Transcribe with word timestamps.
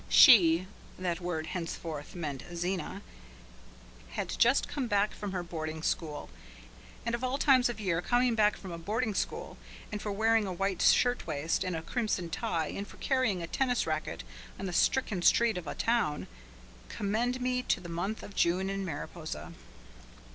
She 0.09 0.65
that 0.97 1.21
word 1.21 1.45
henceforth 1.45 2.15
meant 2.15 2.41
Zena 2.55 3.03
had 4.13 4.29
just 4.39 4.67
come 4.67 4.87
back 4.87 5.13
from 5.13 5.31
her 5.31 5.43
boarding 5.43 5.83
school, 5.83 6.27
and 7.05 7.13
of 7.13 7.23
all 7.23 7.37
times 7.37 7.69
of 7.69 7.79
year 7.79 8.01
coming 8.01 8.33
back 8.33 8.57
from 8.57 8.71
a 8.71 8.79
boarding 8.79 9.13
school 9.13 9.59
and 9.91 10.01
for 10.01 10.11
wearing 10.11 10.47
a 10.47 10.53
white 10.53 10.81
shirt 10.81 11.27
waist 11.27 11.63
and 11.63 11.75
a 11.75 11.83
crimson 11.83 12.31
tie 12.31 12.69
and 12.69 12.87
for 12.87 12.97
carrying 12.97 13.43
a 13.43 13.47
tennis 13.47 13.85
racket 13.85 14.23
on 14.57 14.65
the 14.65 14.73
stricken 14.73 15.21
street 15.21 15.55
of 15.55 15.67
a 15.67 15.75
town 15.75 16.25
commend 16.89 17.39
me 17.39 17.61
to 17.61 17.79
the 17.79 17.87
month 17.87 18.23
of 18.23 18.35
June 18.35 18.71
in 18.71 18.83
Mariposa. 18.83 19.53